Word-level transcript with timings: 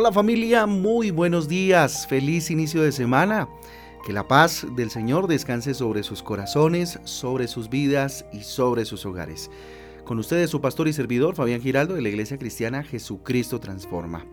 Hola 0.00 0.12
familia, 0.12 0.64
muy 0.66 1.10
buenos 1.10 1.48
días, 1.48 2.06
feliz 2.06 2.52
inicio 2.52 2.82
de 2.82 2.92
semana. 2.92 3.48
Que 4.06 4.12
la 4.12 4.28
paz 4.28 4.64
del 4.76 4.92
Señor 4.92 5.26
descanse 5.26 5.74
sobre 5.74 6.04
sus 6.04 6.22
corazones, 6.22 7.00
sobre 7.02 7.48
sus 7.48 7.68
vidas 7.68 8.24
y 8.32 8.44
sobre 8.44 8.84
sus 8.84 9.04
hogares. 9.04 9.50
Con 10.04 10.20
ustedes 10.20 10.50
su 10.50 10.60
pastor 10.60 10.86
y 10.86 10.92
servidor 10.92 11.34
Fabián 11.34 11.60
Giraldo 11.60 11.96
de 11.96 12.02
la 12.02 12.10
Iglesia 12.10 12.38
Cristiana 12.38 12.84
Jesucristo 12.84 13.58
Transforma. 13.58 14.24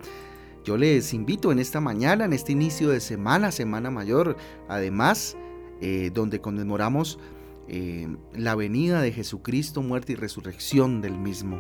Yo 0.63 0.77
les 0.77 1.15
invito 1.15 1.51
en 1.51 1.57
esta 1.57 1.81
mañana, 1.81 2.25
en 2.25 2.33
este 2.33 2.51
inicio 2.51 2.89
de 2.89 2.99
semana, 2.99 3.51
Semana 3.51 3.89
Mayor, 3.89 4.37
además, 4.69 5.35
eh, 5.81 6.11
donde 6.13 6.41
conmemoramos 6.41 7.17
eh, 7.67 8.07
la 8.35 8.53
venida 8.53 9.01
de 9.01 9.11
Jesucristo, 9.11 9.81
muerte 9.81 10.13
y 10.13 10.15
resurrección 10.15 11.01
del 11.01 11.17
mismo. 11.17 11.59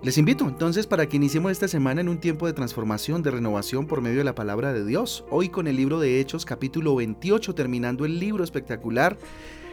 Les 0.00 0.16
invito 0.16 0.46
entonces 0.46 0.86
para 0.86 1.08
que 1.08 1.16
iniciemos 1.16 1.50
esta 1.50 1.66
semana 1.66 2.00
en 2.00 2.08
un 2.08 2.18
tiempo 2.18 2.46
de 2.46 2.52
transformación, 2.52 3.20
de 3.24 3.32
renovación 3.32 3.88
por 3.88 4.00
medio 4.00 4.18
de 4.18 4.24
la 4.24 4.36
palabra 4.36 4.72
de 4.72 4.84
Dios. 4.84 5.24
Hoy 5.28 5.48
con 5.48 5.66
el 5.66 5.74
libro 5.74 5.98
de 5.98 6.20
Hechos 6.20 6.44
capítulo 6.44 6.94
28, 6.94 7.52
terminando 7.56 8.04
el 8.04 8.20
libro 8.20 8.44
espectacular. 8.44 9.18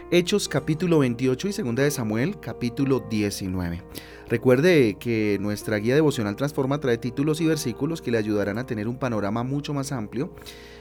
Hechos 0.09 0.49
capítulo 0.49 0.97
28 0.99 1.49
y 1.49 1.53
segunda 1.53 1.83
de 1.83 1.91
Samuel 1.91 2.39
capítulo 2.39 3.05
19. 3.07 3.83
Recuerde 4.27 4.97
que 4.99 5.37
nuestra 5.39 5.77
guía 5.77 5.93
devocional 5.93 6.35
Transforma 6.35 6.79
trae 6.79 6.97
títulos 6.97 7.39
y 7.39 7.45
versículos 7.45 8.01
que 8.01 8.09
le 8.09 8.17
ayudarán 8.17 8.57
a 8.57 8.65
tener 8.65 8.87
un 8.87 8.97
panorama 8.97 9.43
mucho 9.43 9.75
más 9.75 9.91
amplio 9.91 10.33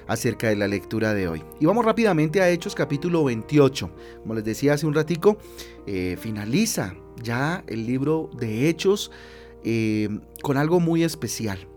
acerca 0.07 0.49
de 0.49 0.57
la 0.57 0.69
lectura 0.69 1.13
de 1.13 1.29
hoy. 1.29 1.43
Y 1.61 1.67
vamos 1.67 1.85
rápidamente 1.85 2.41
a 2.41 2.49
Hechos 2.49 2.75
capítulo 2.75 3.23
28. 3.25 3.91
Como 4.23 4.35
les 4.35 4.45
decía 4.45 4.73
hace 4.73 4.87
un 4.87 4.95
ratico, 4.95 5.37
eh, 5.87 6.17
finaliza 6.19 6.95
ya 7.23 7.65
el 7.67 7.87
libro 7.87 8.31
de 8.39 8.69
Hechos 8.69 9.11
eh, 9.65 10.09
con 10.43 10.57
algo 10.57 10.81
muy 10.81 11.05
especial. 11.05 11.69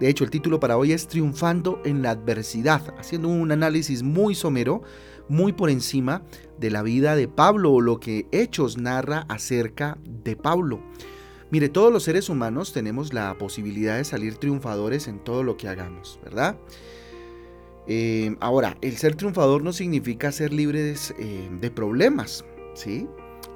De 0.00 0.08
hecho, 0.08 0.24
el 0.24 0.30
título 0.30 0.60
para 0.60 0.76
hoy 0.76 0.92
es 0.92 1.08
Triunfando 1.08 1.80
en 1.84 2.02
la 2.02 2.10
adversidad, 2.10 2.94
haciendo 2.98 3.28
un 3.28 3.50
análisis 3.50 4.02
muy 4.02 4.34
somero, 4.34 4.82
muy 5.28 5.52
por 5.52 5.70
encima 5.70 6.22
de 6.58 6.70
la 6.70 6.82
vida 6.82 7.16
de 7.16 7.28
Pablo 7.28 7.72
o 7.72 7.80
lo 7.80 7.98
que 7.98 8.26
Hechos 8.30 8.76
narra 8.76 9.24
acerca 9.28 9.96
de 10.04 10.36
Pablo. 10.36 10.80
Mire, 11.50 11.68
todos 11.68 11.92
los 11.92 12.02
seres 12.02 12.28
humanos 12.28 12.72
tenemos 12.72 13.14
la 13.14 13.38
posibilidad 13.38 13.96
de 13.96 14.04
salir 14.04 14.36
triunfadores 14.36 15.08
en 15.08 15.22
todo 15.22 15.42
lo 15.42 15.56
que 15.56 15.68
hagamos, 15.68 16.18
¿verdad? 16.22 16.58
Eh, 17.86 18.36
ahora, 18.40 18.76
el 18.80 18.96
ser 18.96 19.14
triunfador 19.14 19.62
no 19.62 19.72
significa 19.72 20.32
ser 20.32 20.52
libres 20.52 21.14
eh, 21.18 21.48
de 21.60 21.70
problemas, 21.70 22.44
¿sí? 22.74 23.06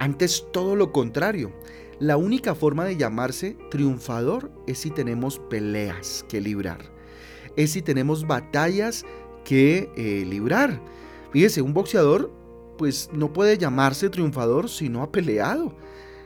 Antes 0.00 0.46
todo 0.50 0.76
lo 0.76 0.92
contrario. 0.92 1.52
La 1.98 2.16
única 2.16 2.54
forma 2.54 2.86
de 2.86 2.96
llamarse 2.96 3.58
triunfador 3.70 4.50
es 4.66 4.78
si 4.78 4.90
tenemos 4.90 5.38
peleas 5.38 6.24
que 6.26 6.40
librar. 6.40 6.80
Es 7.56 7.72
si 7.72 7.82
tenemos 7.82 8.26
batallas 8.26 9.04
que 9.44 9.90
eh, 9.96 10.24
librar. 10.26 10.80
Fíjese, 11.32 11.60
un 11.60 11.74
boxeador 11.74 12.32
pues 12.78 13.10
no 13.12 13.30
puede 13.30 13.58
llamarse 13.58 14.08
triunfador 14.08 14.70
si 14.70 14.88
no 14.88 15.02
ha 15.02 15.12
peleado. 15.12 15.76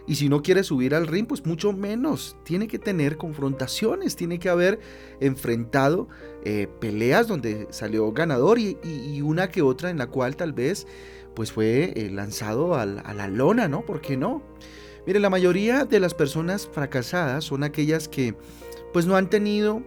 Y 0.07 0.17
si 0.17 0.29
no 0.29 0.43
quiere 0.43 0.63
subir 0.63 0.95
al 0.95 1.07
ring, 1.07 1.27
pues 1.27 1.45
mucho 1.47 1.73
menos. 1.73 2.37
Tiene 2.45 2.69
que 2.69 2.79
tener 2.79 3.17
confrontaciones, 3.17 4.17
tiene 4.17 4.39
que 4.39 4.51
haber 4.51 4.79
enfrentado 5.19 6.09
eh, 6.45 6.69
peleas 6.79 7.27
donde 7.27 7.67
salió 7.71 8.13
ganador 8.13 8.59
y, 8.59 8.77
una 9.23 9.49
que 9.49 9.63
otra 9.63 9.91
en 9.91 9.99
la 9.99 10.09
cual 10.09 10.37
tal 10.37 10.53
vez 10.53 10.87
pues 11.35 11.53
fue 11.53 11.93
eh, 11.97 12.11
lanzado 12.11 12.75
a 12.75 12.87
la 12.87 13.29
lona, 13.29 13.69
¿no? 13.69 13.83
¿Por 13.83 14.01
qué 14.01 14.17
no? 14.17 14.43
Mire, 15.07 15.21
la 15.21 15.31
mayoría 15.31 15.85
de 15.85 16.01
las 16.01 16.15
personas 16.15 16.69
fracasadas 16.73 17.45
son 17.45 17.63
aquellas 17.63 18.09
que 18.09 18.35
pues 18.93 19.07
no 19.07 19.17
han 19.17 19.29
tenido, 19.29 19.83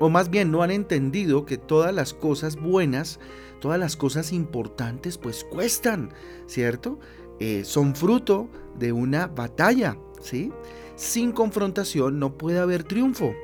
o 0.00 0.08
más 0.08 0.30
bien 0.30 0.50
no 0.50 0.62
han 0.62 0.70
entendido 0.70 1.46
que 1.46 1.56
todas 1.56 1.94
las 1.94 2.12
cosas 2.12 2.56
buenas, 2.56 3.20
todas 3.60 3.78
las 3.78 3.96
cosas 3.96 4.32
importantes 4.32 5.18
pues 5.18 5.44
cuestan, 5.44 6.12
¿cierto? 6.46 6.98
Eh, 7.38 7.64
son 7.64 7.94
fruto 7.94 8.48
de 8.78 8.92
una 8.92 9.28
batalla, 9.28 9.96
¿sí? 10.20 10.52
Sin 10.96 11.30
confrontación 11.32 12.18
no 12.18 12.36
puede 12.36 12.58
haber 12.58 12.82
triunfo, 12.82 13.34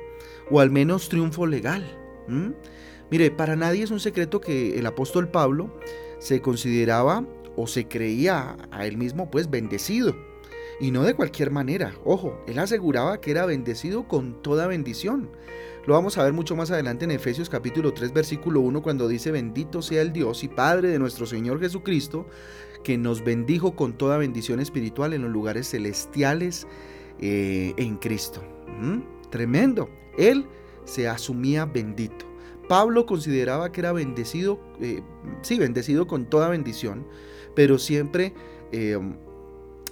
o 0.49 0.59
al 0.59 0.71
menos 0.71 1.07
triunfo 1.07 1.45
legal. 1.45 1.85
Mire, 3.11 3.31
para 3.31 3.55
nadie 3.55 3.83
es 3.83 3.91
un 3.91 3.99
secreto 3.99 4.41
que 4.41 4.79
el 4.79 4.85
apóstol 4.87 5.29
Pablo 5.29 5.69
se 6.23 6.41
consideraba 6.41 7.25
o 7.57 7.67
se 7.67 7.89
creía 7.89 8.55
a 8.71 8.87
él 8.87 8.97
mismo 8.97 9.29
pues 9.29 9.49
bendecido. 9.49 10.15
Y 10.79 10.91
no 10.91 11.03
de 11.03 11.15
cualquier 11.15 11.51
manera, 11.51 11.93
ojo, 12.05 12.41
él 12.47 12.59
aseguraba 12.59 13.19
que 13.19 13.31
era 13.31 13.45
bendecido 13.45 14.07
con 14.07 14.41
toda 14.41 14.65
bendición. 14.65 15.29
Lo 15.85 15.95
vamos 15.95 16.17
a 16.17 16.23
ver 16.23 16.31
mucho 16.31 16.55
más 16.55 16.71
adelante 16.71 17.03
en 17.03 17.11
Efesios 17.11 17.49
capítulo 17.49 17.93
3 17.93 18.13
versículo 18.13 18.61
1 18.61 18.81
cuando 18.81 19.09
dice 19.09 19.31
bendito 19.31 19.81
sea 19.81 20.01
el 20.01 20.13
Dios 20.13 20.45
y 20.45 20.47
Padre 20.47 20.87
de 20.87 20.97
nuestro 20.97 21.25
Señor 21.25 21.59
Jesucristo, 21.59 22.25
que 22.85 22.97
nos 22.97 23.23
bendijo 23.23 23.75
con 23.75 23.97
toda 23.97 24.17
bendición 24.17 24.61
espiritual 24.61 25.13
en 25.13 25.23
los 25.23 25.31
lugares 25.31 25.69
celestiales 25.69 26.67
eh, 27.19 27.73
en 27.75 27.97
Cristo. 27.97 28.41
¿Mm? 28.79 29.29
Tremendo. 29.29 29.89
Él 30.17 30.45
se 30.85 31.09
asumía 31.09 31.65
bendito. 31.65 32.32
Pablo 32.67 33.05
consideraba 33.05 33.71
que 33.71 33.81
era 33.81 33.91
bendecido, 33.91 34.59
eh, 34.79 35.01
sí, 35.41 35.57
bendecido 35.57 36.07
con 36.07 36.25
toda 36.25 36.49
bendición, 36.49 37.05
pero 37.55 37.77
siempre 37.77 38.33
eh, 38.71 38.97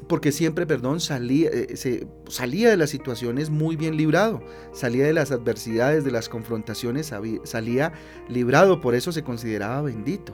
porque 0.07 0.31
siempre, 0.31 0.65
perdón, 0.65 0.99
salía, 0.99 1.49
eh, 1.49 1.75
se, 1.77 2.07
salía 2.27 2.69
de 2.69 2.77
las 2.77 2.89
situaciones 2.89 3.51
muy 3.51 3.75
bien 3.75 3.97
librado, 3.97 4.41
salía 4.73 5.05
de 5.05 5.13
las 5.13 5.31
adversidades, 5.31 6.03
de 6.03 6.11
las 6.11 6.27
confrontaciones, 6.27 7.13
salía 7.43 7.93
librado, 8.27 8.81
por 8.81 8.95
eso 8.95 9.11
se 9.11 9.23
consideraba 9.23 9.81
bendito. 9.83 10.33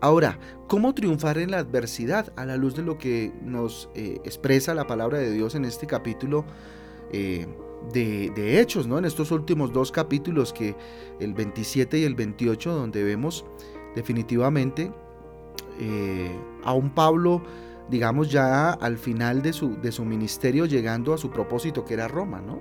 Ahora, 0.00 0.38
¿cómo 0.68 0.94
triunfar 0.94 1.38
en 1.38 1.50
la 1.50 1.58
adversidad 1.58 2.32
a 2.36 2.44
la 2.44 2.56
luz 2.56 2.76
de 2.76 2.82
lo 2.82 2.98
que 2.98 3.32
nos 3.42 3.88
expresa 3.94 4.74
la 4.74 4.86
palabra 4.86 5.18
de 5.18 5.32
Dios 5.32 5.54
en 5.54 5.64
este 5.64 5.86
capítulo 5.86 6.44
de, 7.92 8.60
Hechos, 8.60 8.86
¿no? 8.86 8.98
En 8.98 9.04
estos 9.04 9.30
últimos 9.30 9.72
dos 9.72 9.92
capítulos, 9.92 10.52
que 10.52 10.76
el 11.20 11.34
27 11.34 11.98
y 11.98 12.04
el 12.04 12.14
28, 12.14 12.72
donde 12.72 13.04
vemos 13.04 13.44
definitivamente 13.94 14.92
a 16.64 16.72
un 16.72 16.90
Pablo 16.90 17.42
digamos 17.88 18.30
ya 18.30 18.70
al 18.70 18.98
final 18.98 19.42
de 19.42 19.52
su, 19.52 19.76
de 19.80 19.92
su 19.92 20.04
ministerio 20.04 20.66
llegando 20.66 21.14
a 21.14 21.18
su 21.18 21.30
propósito 21.30 21.84
que 21.84 21.94
era 21.94 22.08
Roma, 22.08 22.40
¿no? 22.40 22.60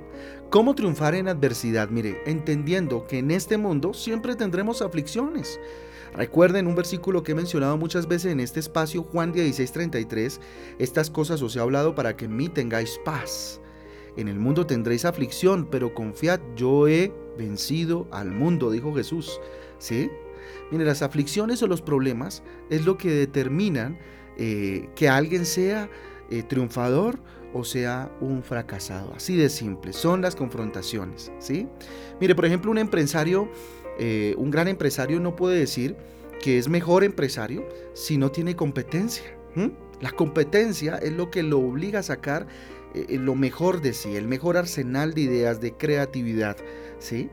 ¿Cómo 0.50 0.76
triunfar 0.76 1.16
en 1.16 1.28
adversidad? 1.28 1.90
Mire, 1.90 2.22
entendiendo 2.26 3.06
que 3.08 3.20
en 3.20 3.32
este 3.32 3.58
mundo 3.58 3.94
siempre 3.94 4.36
tendremos 4.36 4.82
aflicciones. 4.82 5.60
Recuerden 6.14 6.68
un 6.68 6.76
versículo 6.76 7.22
que 7.22 7.34
he 7.34 7.36
mencionado 7.36 7.78
muchas 7.78 8.08
veces 8.08 8.32
en 8.32 8.40
este 8.40 8.60
espacio, 8.60 9.04
Juan 9.04 9.34
16:33, 9.34 10.40
estas 10.80 11.10
cosas 11.10 11.42
os 11.42 11.56
he 11.56 11.60
hablado 11.60 11.94
para 11.94 12.16
que 12.16 12.26
en 12.26 12.36
mí 12.36 12.48
tengáis 12.48 13.00
paz. 13.04 13.60
En 14.18 14.28
el 14.28 14.40
mundo 14.40 14.66
tendréis 14.66 15.06
aflicción, 15.06 15.68
pero 15.70 15.94
confiad, 15.94 16.40
yo 16.56 16.88
he 16.88 17.14
vencido 17.38 18.08
al 18.12 18.32
mundo, 18.32 18.72
dijo 18.72 18.94
Jesús. 18.94 19.40
¿Sí? 19.78 20.10
Mire, 20.72 20.86
las 20.86 21.02
aflicciones 21.02 21.62
o 21.62 21.68
los 21.68 21.82
problemas 21.82 22.44
es 22.70 22.86
lo 22.86 22.98
que 22.98 23.12
determinan 23.12 23.98
eh, 24.38 24.90
que 24.96 25.08
alguien 25.08 25.46
sea 25.46 25.90
eh, 26.30 26.44
triunfador 26.44 27.20
o 27.54 27.64
sea 27.64 28.12
un 28.20 28.44
fracasado. 28.44 29.14
Así 29.16 29.36
de 29.36 29.50
simple, 29.50 29.94
son 29.94 30.22
las 30.22 30.36
confrontaciones. 30.36 31.32
¿sí? 31.40 31.68
Mire, 32.20 32.36
por 32.36 32.46
ejemplo, 32.46 32.72
un 32.72 32.78
empresario, 32.78 33.50
eh, 34.00 34.36
un 34.38 34.52
gran 34.52 34.68
empresario 34.68 35.20
no 35.20 35.36
puede 35.36 35.58
decir 35.58 35.96
que 36.42 36.58
es 36.58 36.68
mejor 36.70 37.04
empresario 37.04 37.68
si 37.94 38.18
no 38.18 38.32
tiene 38.32 38.56
competencia. 38.56 39.24
La 40.02 40.12
competencia 40.12 40.98
es 40.98 41.14
lo 41.14 41.32
que 41.32 41.42
lo 41.42 41.60
obliga 41.60 42.00
a 42.00 42.04
sacar 42.04 42.46
lo 42.94 43.36
mejor 43.36 43.82
de 43.82 43.94
sí, 43.94 44.16
el 44.16 44.28
mejor 44.28 44.58
arsenal 44.58 45.14
de 45.14 45.22
ideas, 45.22 45.62
de 45.62 45.74
creatividad. 45.74 46.58
¿sí? 47.00 47.30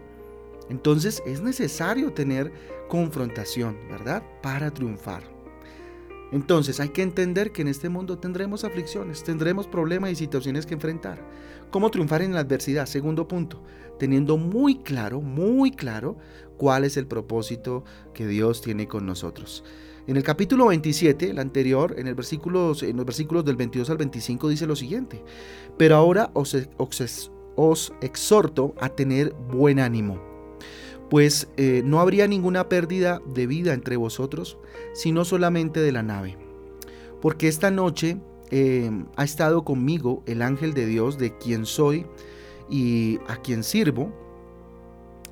Entonces 0.68 1.22
es 1.26 1.40
necesario 1.40 2.12
tener 2.12 2.52
confrontación, 2.88 3.76
¿verdad? 3.88 4.22
Para 4.42 4.70
triunfar. 4.70 5.22
Entonces 6.32 6.80
hay 6.80 6.88
que 6.88 7.02
entender 7.02 7.52
que 7.52 7.62
en 7.62 7.68
este 7.68 7.88
mundo 7.88 8.18
tendremos 8.18 8.64
aflicciones, 8.64 9.22
tendremos 9.22 9.68
problemas 9.68 10.10
y 10.10 10.16
situaciones 10.16 10.66
que 10.66 10.74
enfrentar. 10.74 11.22
¿Cómo 11.70 11.90
triunfar 11.90 12.22
en 12.22 12.34
la 12.34 12.40
adversidad? 12.40 12.86
Segundo 12.86 13.28
punto, 13.28 13.62
teniendo 13.98 14.36
muy 14.36 14.78
claro, 14.78 15.20
muy 15.20 15.70
claro 15.70 16.16
cuál 16.56 16.84
es 16.84 16.96
el 16.96 17.06
propósito 17.06 17.84
que 18.14 18.26
Dios 18.26 18.62
tiene 18.62 18.88
con 18.88 19.06
nosotros. 19.06 19.64
En 20.06 20.16
el 20.16 20.22
capítulo 20.22 20.66
27, 20.66 21.30
el 21.30 21.38
anterior, 21.38 21.94
en, 21.98 22.06
el 22.06 22.14
versículo, 22.14 22.72
en 22.82 22.96
los 22.96 23.06
versículos 23.06 23.44
del 23.44 23.56
22 23.56 23.88
al 23.88 23.96
25 23.96 24.48
dice 24.50 24.66
lo 24.66 24.76
siguiente, 24.76 25.22
pero 25.78 25.96
ahora 25.96 26.30
os, 26.34 26.54
exhorto 28.02 28.74
a 28.80 28.88
tener 28.90 29.32
buen 29.50 29.78
ánimo 29.80 30.34
pues 31.10 31.48
eh, 31.56 31.82
no 31.84 32.00
habría 32.00 32.26
ninguna 32.26 32.68
pérdida 32.68 33.20
de 33.34 33.46
vida 33.46 33.72
entre 33.72 33.96
vosotros, 33.96 34.58
sino 34.94 35.24
solamente 35.24 35.78
de 35.80 35.92
la 35.92 36.02
nave. 36.02 36.36
Porque 37.20 37.46
esta 37.46 37.70
noche 37.70 38.16
eh, 38.50 38.90
ha 39.14 39.22
estado 39.22 39.64
conmigo 39.64 40.22
el 40.26 40.42
ángel 40.42 40.74
de 40.74 40.86
Dios, 40.86 41.18
de 41.18 41.36
quien 41.36 41.66
soy 41.66 42.06
y 42.68 43.18
a 43.28 43.36
quien 43.36 43.62
sirvo, 43.62 44.12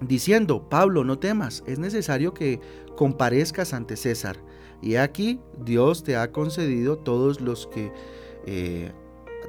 diciendo, 0.07 0.69
Pablo, 0.69 1.05
no 1.05 1.19
temas, 1.19 1.63
es 1.67 1.79
necesario 1.79 2.35
que 2.35 2.61
comparezcas 2.97 3.73
ante 3.73 3.97
César. 3.97 4.37
Y 4.81 4.97
aquí 4.97 5.41
Dios 5.65 6.03
te 6.03 6.17
ha 6.17 6.33
concedido 6.33 6.99
todos 6.99 7.41
los 7.41 7.67
que... 7.67 7.93
Eh, 8.47 8.93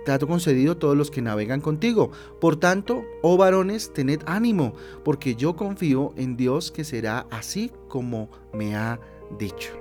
te 0.05 0.11
ha 0.11 0.19
concedido 0.19 0.75
todos 0.75 0.97
los 0.97 1.09
que 1.09 1.21
navegan 1.21 1.61
contigo. 1.61 2.11
Por 2.41 2.57
tanto, 2.57 3.05
oh 3.21 3.37
varones, 3.37 3.93
tened 3.93 4.21
ánimo, 4.25 4.73
porque 5.03 5.35
yo 5.35 5.55
confío 5.55 6.13
en 6.17 6.35
Dios 6.35 6.71
que 6.71 6.83
será 6.83 7.25
así 7.31 7.71
como 7.87 8.29
me 8.53 8.75
ha 8.75 8.99
dicho. 9.39 9.71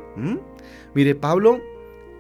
Mire, 0.95 1.15
Pablo 1.15 1.61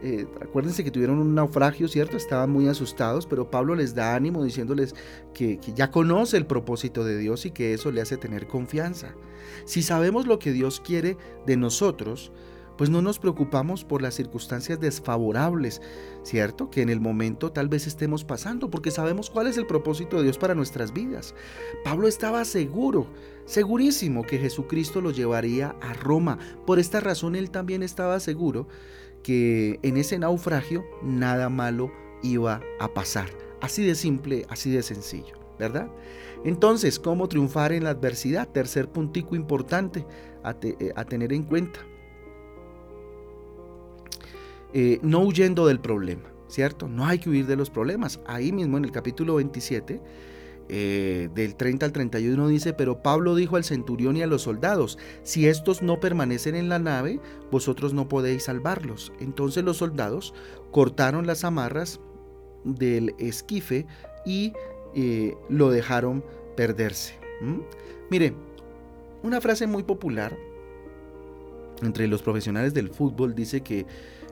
eh, 0.04 0.26
acuérdense 0.40 0.82
que 0.82 0.90
tuvieron 0.90 1.18
un 1.18 1.34
naufragio, 1.34 1.86
¿cierto? 1.86 2.16
Estaban 2.16 2.50
muy 2.50 2.66
asustados, 2.66 3.26
pero 3.26 3.50
Pablo 3.50 3.76
les 3.76 3.94
da 3.94 4.16
ánimo 4.16 4.42
diciéndoles 4.42 4.96
que, 5.32 5.60
ya 5.76 5.92
conoce 5.92 6.36
el 6.36 6.46
propósito 6.46 7.04
de 7.04 7.16
Dios 7.18 7.46
y 7.46 7.52
que 7.52 7.72
eso 7.72 7.92
le 7.92 8.00
hace 8.00 8.16
tener 8.16 8.48
confianza. 8.48 9.14
Si 9.64 9.82
sabemos 9.82 10.26
lo 10.26 10.40
que 10.40 10.50
Dios 10.50 10.80
quiere 10.80 11.16
de 11.46 11.56
nosotros, 11.56 12.32
pues 12.76 12.90
no 12.90 13.00
nos 13.00 13.20
preocupamos 13.20 13.84
por 13.84 14.02
las 14.02 14.14
circunstancias 14.14 14.80
desfavorables, 14.80 15.80
¿cierto? 16.24 16.68
Que 16.68 16.82
en 16.82 16.88
el 16.88 17.00
momento 17.00 17.52
tal 17.52 17.68
vez 17.68 17.86
estemos 17.86 18.24
pasando, 18.24 18.70
porque 18.70 18.90
sabemos 18.90 19.30
cuál 19.30 19.46
es 19.46 19.56
el 19.56 19.66
propósito 19.66 20.16
de 20.16 20.24
Dios 20.24 20.36
para 20.38 20.56
nuestras 20.56 20.92
vidas. 20.92 21.32
Pablo 21.84 22.08
estaba 22.08 22.44
seguro, 22.44 23.06
segurísimo 23.44 24.24
que 24.24 24.38
Jesucristo 24.38 25.00
lo 25.00 25.12
llevaría 25.12 25.76
a 25.80 25.92
Roma. 25.92 26.38
Por 26.66 26.80
esta 26.80 26.98
razón 26.98 27.36
él 27.36 27.52
también 27.52 27.84
estaba 27.84 28.18
seguro 28.18 28.66
que 29.22 29.78
en 29.82 29.96
ese 29.96 30.18
naufragio 30.18 30.84
nada 31.02 31.48
malo 31.48 31.90
iba 32.22 32.60
a 32.78 32.88
pasar. 32.88 33.28
Así 33.60 33.84
de 33.84 33.94
simple, 33.94 34.44
así 34.48 34.70
de 34.70 34.82
sencillo, 34.82 35.36
¿verdad? 35.58 35.88
Entonces, 36.44 36.98
¿cómo 36.98 37.28
triunfar 37.28 37.72
en 37.72 37.84
la 37.84 37.90
adversidad? 37.90 38.48
Tercer 38.48 38.88
puntico 38.88 39.36
importante 39.36 40.04
a, 40.42 40.56
eh, 40.62 40.92
tener 41.08 41.32
en 41.32 41.44
cuenta. 41.44 41.80
Eh, 44.74 44.98
no 45.02 45.20
huyendo 45.20 45.66
del 45.66 45.78
problema, 45.78 46.32
¿cierto? 46.48 46.88
No 46.88 47.06
hay 47.06 47.18
que 47.18 47.30
huir 47.30 47.46
de 47.46 47.56
los 47.56 47.70
problemas. 47.70 48.20
Ahí 48.26 48.50
mismo 48.50 48.78
en 48.78 48.84
el 48.84 48.90
capítulo 48.90 49.36
27 49.36 50.00
eh, 50.74 51.28
del 51.34 51.54
30 51.54 51.84
al 51.84 51.92
31 51.92 52.48
dice, 52.48 52.72
pero 52.72 53.02
Pablo 53.02 53.34
dijo 53.34 53.56
al 53.56 53.64
centurión 53.64 54.16
y 54.16 54.22
a 54.22 54.26
los 54.26 54.40
soldados, 54.40 54.98
si 55.22 55.46
estos 55.46 55.82
no 55.82 56.00
permanecen 56.00 56.54
en 56.54 56.70
la 56.70 56.78
nave, 56.78 57.20
vosotros 57.50 57.92
no 57.92 58.08
podéis 58.08 58.44
salvarlos. 58.44 59.12
Entonces 59.20 59.64
los 59.64 59.76
soldados 59.76 60.32
cortaron 60.70 61.26
las 61.26 61.44
amarras 61.44 62.00
del 62.64 63.14
esquife 63.18 63.84
y 64.24 64.54
eh, 64.94 65.36
lo 65.50 65.68
dejaron 65.68 66.24
perderse. 66.56 67.18
Mire, 68.10 68.32
una 69.22 69.42
frase 69.42 69.66
muy 69.66 69.82
popular 69.82 70.34
entre 71.82 72.08
los 72.08 72.22
profesionales 72.22 72.72
del 72.72 72.88
fútbol 72.88 73.34
dice 73.34 73.60
que 73.60 73.84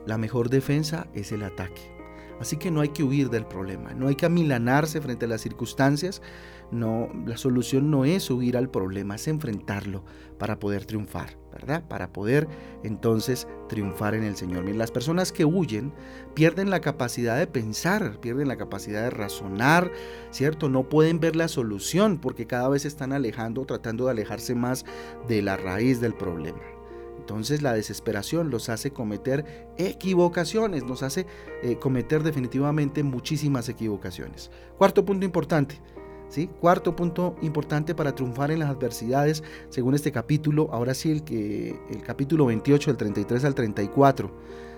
la 0.07 0.17
mejor 0.17 0.49
defensa 0.49 1.05
es 1.13 1.31
el 1.31 1.43
ataque. 1.43 2.00
Así 2.41 2.57
que 2.57 2.71
no 2.71 2.81
hay 2.81 2.89
que 2.89 3.03
huir 3.03 3.29
del 3.29 3.45
problema, 3.45 3.93
no 3.93 4.07
hay 4.07 4.15
que 4.15 4.25
amilanarse 4.25 4.99
frente 4.99 5.25
a 5.25 5.29
las 5.29 5.41
circunstancias. 5.41 6.23
No, 6.71 7.09
la 7.27 7.37
solución 7.37 7.91
no 7.91 8.03
es 8.03 8.31
huir 8.31 8.57
al 8.57 8.69
problema, 8.69 9.15
es 9.15 9.27
enfrentarlo 9.27 10.03
para 10.39 10.57
poder 10.57 10.85
triunfar, 10.85 11.37
¿verdad? 11.51 11.87
Para 11.87 12.11
poder 12.11 12.47
entonces 12.83 13.47
triunfar 13.69 14.15
en 14.15 14.23
el 14.23 14.35
Señor. 14.37 14.67
las 14.73 14.89
personas 14.89 15.31
que 15.31 15.45
huyen 15.45 15.93
pierden 16.33 16.71
la 16.71 16.81
capacidad 16.81 17.37
de 17.37 17.45
pensar, 17.45 18.19
pierden 18.21 18.47
la 18.47 18.57
capacidad 18.57 19.03
de 19.03 19.11
razonar, 19.11 19.91
¿cierto? 20.31 20.67
No 20.67 20.89
pueden 20.89 21.19
ver 21.19 21.35
la 21.35 21.47
solución 21.47 22.17
porque 22.17 22.47
cada 22.47 22.69
vez 22.69 22.85
están 22.85 23.13
alejando, 23.13 23.65
tratando 23.65 24.05
de 24.05 24.11
alejarse 24.11 24.55
más 24.55 24.83
de 25.27 25.43
la 25.43 25.57
raíz 25.57 26.01
del 26.01 26.15
problema. 26.15 26.80
Entonces 27.21 27.61
la 27.61 27.73
desesperación 27.73 28.49
los 28.49 28.67
hace 28.69 28.91
cometer 28.91 29.69
equivocaciones, 29.77 30.83
nos 30.83 31.03
hace 31.03 31.27
eh, 31.61 31.77
cometer 31.77 32.23
definitivamente 32.23 33.03
muchísimas 33.03 33.69
equivocaciones. 33.69 34.49
Cuarto 34.75 35.05
punto 35.05 35.23
importante, 35.23 35.79
¿sí? 36.29 36.49
Cuarto 36.59 36.95
punto 36.95 37.35
importante 37.43 37.93
para 37.93 38.15
triunfar 38.15 38.49
en 38.49 38.59
las 38.59 38.69
adversidades, 38.69 39.43
según 39.69 39.93
este 39.93 40.11
capítulo, 40.11 40.69
ahora 40.71 40.95
sí 40.95 41.11
el, 41.11 41.23
que, 41.23 41.79
el 41.91 42.01
capítulo 42.01 42.47
28, 42.47 42.89
del 42.89 42.97
33 42.97 43.45
al 43.45 43.53
34, 43.53 44.31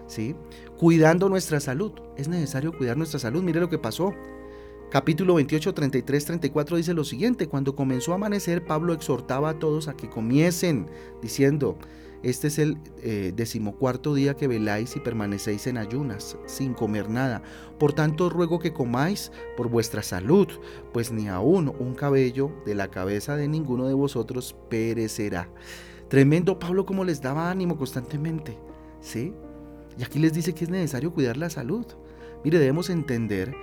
¿sí? 0.07 0.35
Cuidando 0.77 1.29
nuestra 1.29 1.61
salud. 1.61 1.93
Es 2.17 2.27
necesario 2.27 2.77
cuidar 2.77 2.97
nuestra 2.97 3.19
salud. 3.19 3.41
Mire 3.41 3.61
lo 3.61 3.69
que 3.69 3.79
pasó. 3.79 4.13
Capítulo 4.91 5.35
28, 5.35 5.73
33, 5.73 6.25
34 6.25 6.77
dice 6.77 6.93
lo 6.93 7.05
siguiente, 7.05 7.47
cuando 7.47 7.73
comenzó 7.73 8.11
a 8.11 8.15
amanecer, 8.15 8.65
Pablo 8.65 8.93
exhortaba 8.93 9.49
a 9.49 9.59
todos 9.59 9.87
a 9.87 9.95
que 9.95 10.07
comiesen, 10.07 10.87
diciendo, 11.19 11.77
este 12.23 12.47
es 12.47 12.57
el 12.57 12.77
eh, 13.01 13.33
decimocuarto 13.35 14.13
día 14.13 14.35
que 14.35 14.47
veláis 14.47 14.95
y 14.95 15.01
permanecéis 15.01 15.67
en 15.67 15.77
ayunas, 15.77 16.37
sin 16.45 16.73
comer 16.73 17.09
nada. 17.09 17.43
Por 17.77 17.91
tanto, 17.91 18.29
ruego 18.29 18.59
que 18.59 18.71
comáis 18.71 19.31
por 19.57 19.67
vuestra 19.67 20.01
salud, 20.03 20.47
pues 20.93 21.11
ni 21.11 21.27
aún 21.27 21.73
un 21.77 21.95
cabello 21.95 22.51
de 22.65 22.75
la 22.75 22.89
cabeza 22.89 23.35
de 23.35 23.49
ninguno 23.49 23.87
de 23.87 23.93
vosotros 23.93 24.55
perecerá. 24.69 25.49
Tremendo 26.07 26.59
Pablo 26.59 26.85
como 26.85 27.03
les 27.03 27.21
daba 27.21 27.51
ánimo 27.51 27.77
constantemente, 27.77 28.57
¿sí? 29.01 29.33
Y 29.97 30.03
aquí 30.03 30.17
les 30.17 30.33
dice 30.33 30.53
que 30.53 30.63
es 30.63 30.69
necesario 30.69 31.13
cuidar 31.13 31.35
la 31.35 31.49
salud. 31.49 31.85
Mire, 32.45 32.57
debemos 32.57 32.89
entender 32.89 33.53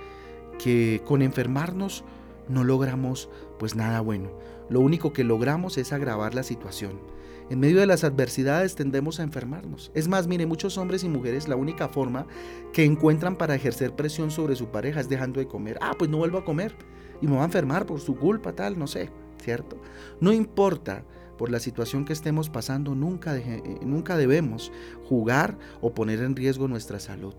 que 0.59 1.01
con 1.05 1.23
enfermarnos 1.23 2.03
no 2.47 2.63
logramos 2.63 3.29
pues 3.57 3.75
nada 3.75 4.01
bueno. 4.01 4.29
Lo 4.69 4.81
único 4.81 5.13
que 5.13 5.23
logramos 5.23 5.77
es 5.77 5.91
agravar 5.93 6.35
la 6.35 6.43
situación. 6.43 6.99
En 7.51 7.59
medio 7.59 7.81
de 7.81 7.85
las 7.85 8.05
adversidades 8.05 8.75
tendemos 8.75 9.19
a 9.19 9.23
enfermarnos. 9.23 9.91
Es 9.93 10.07
más, 10.07 10.25
mire, 10.25 10.45
muchos 10.45 10.77
hombres 10.77 11.03
y 11.03 11.09
mujeres 11.09 11.49
la 11.49 11.57
única 11.57 11.89
forma 11.89 12.25
que 12.71 12.85
encuentran 12.85 13.35
para 13.35 13.55
ejercer 13.55 13.93
presión 13.93 14.31
sobre 14.31 14.55
su 14.55 14.67
pareja 14.67 15.01
es 15.01 15.09
dejando 15.09 15.41
de 15.41 15.49
comer. 15.49 15.77
Ah, 15.81 15.91
pues 15.99 16.09
no 16.09 16.15
vuelvo 16.15 16.37
a 16.37 16.45
comer 16.45 16.73
y 17.21 17.27
me 17.27 17.35
va 17.35 17.41
a 17.41 17.47
enfermar 17.47 17.85
por 17.85 17.99
su 17.99 18.15
culpa, 18.15 18.53
tal, 18.53 18.79
no 18.79 18.87
sé, 18.87 19.09
¿cierto? 19.43 19.81
No 20.21 20.31
importa 20.31 21.03
por 21.37 21.51
la 21.51 21.59
situación 21.59 22.05
que 22.05 22.13
estemos 22.13 22.49
pasando, 22.49 22.95
nunca, 22.95 23.35
eh, 23.35 23.61
nunca 23.81 24.15
debemos 24.15 24.71
jugar 25.09 25.57
o 25.81 25.93
poner 25.93 26.21
en 26.21 26.37
riesgo 26.37 26.69
nuestra 26.69 27.01
salud. 27.01 27.35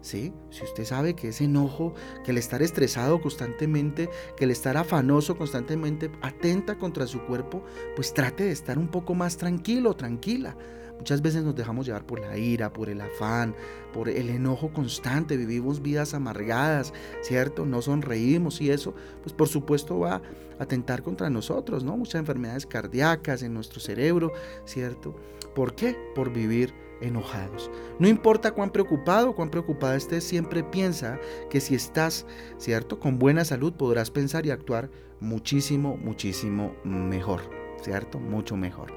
Si 0.00 0.32
usted 0.62 0.84
sabe 0.84 1.14
que 1.14 1.28
ese 1.28 1.44
enojo, 1.44 1.94
que 2.24 2.30
el 2.30 2.38
estar 2.38 2.62
estresado 2.62 3.20
constantemente, 3.20 4.08
que 4.36 4.44
el 4.44 4.50
estar 4.50 4.76
afanoso 4.76 5.36
constantemente 5.36 6.10
atenta 6.22 6.78
contra 6.78 7.06
su 7.06 7.20
cuerpo, 7.26 7.62
pues 7.96 8.14
trate 8.14 8.44
de 8.44 8.52
estar 8.52 8.78
un 8.78 8.88
poco 8.88 9.14
más 9.14 9.36
tranquilo, 9.36 9.94
tranquila. 9.94 10.56
Muchas 10.98 11.22
veces 11.22 11.42
nos 11.42 11.54
dejamos 11.54 11.86
llevar 11.86 12.04
por 12.04 12.20
la 12.20 12.36
ira, 12.36 12.74
por 12.74 12.90
el 12.90 13.00
afán, 13.00 13.54
por 13.94 14.10
el 14.10 14.28
enojo 14.28 14.70
constante, 14.70 15.38
vivimos 15.38 15.80
vidas 15.80 16.12
amargadas, 16.12 16.92
¿cierto? 17.22 17.64
No 17.64 17.80
sonreímos 17.80 18.60
y 18.60 18.70
eso, 18.70 18.94
pues 19.22 19.32
por 19.32 19.48
supuesto 19.48 19.98
va 19.98 20.16
a 20.16 20.22
atentar 20.58 21.02
contra 21.02 21.30
nosotros, 21.30 21.84
¿no? 21.84 21.96
Muchas 21.96 22.20
enfermedades 22.20 22.66
cardíacas 22.66 23.42
en 23.42 23.54
nuestro 23.54 23.80
cerebro, 23.80 24.32
¿cierto? 24.66 25.16
¿Por 25.54 25.74
qué? 25.74 25.96
Por 26.14 26.34
vivir 26.34 26.74
enojados. 27.00 27.70
No 27.98 28.08
importa 28.08 28.52
cuán 28.52 28.70
preocupado 28.70 29.30
o 29.30 29.34
cuán 29.34 29.50
preocupada 29.50 29.96
estés, 29.96 30.24
siempre 30.24 30.62
piensa 30.62 31.18
que 31.48 31.60
si 31.60 31.74
estás, 31.74 32.26
¿cierto? 32.58 32.98
Con 32.98 33.18
buena 33.18 33.44
salud 33.44 33.72
podrás 33.72 34.10
pensar 34.10 34.46
y 34.46 34.50
actuar 34.50 34.90
muchísimo, 35.20 35.96
muchísimo 35.96 36.74
mejor, 36.84 37.42
¿cierto? 37.82 38.18
Mucho 38.18 38.56
mejor. 38.56 38.92